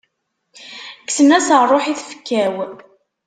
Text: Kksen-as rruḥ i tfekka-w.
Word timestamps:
Kksen-as 1.07 1.47
rruḥ 1.61 1.85
i 1.87 1.93
tfekka-w. 1.99 2.55